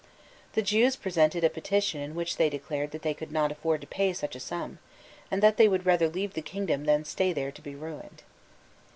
The 0.53 0.63
Jews 0.63 0.95
presented 0.95 1.43
a 1.43 1.49
petition 1.51 2.01
in 2.01 2.15
which 2.15 2.37
they 2.37 2.49
declared 2.49 2.89
that 2.89 3.03
they 3.03 3.13
could 3.13 3.31
not 3.31 3.51
afford 3.51 3.81
to 3.81 3.85
pay 3.85 4.13
such 4.13 4.35
a 4.35 4.39
sum, 4.39 4.79
and 5.29 5.43
that 5.43 5.57
they 5.57 5.67
would 5.67 5.85
rather 5.85 6.09
leave 6.09 6.33
the 6.33 6.41
kingdom 6.41 6.85
than 6.85 7.05
stay 7.05 7.33
there 7.33 7.51
to 7.51 7.61
be 7.61 7.75
ruined. 7.75 8.23